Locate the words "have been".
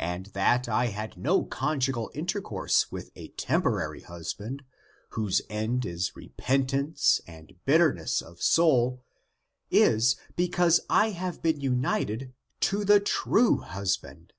11.10-11.60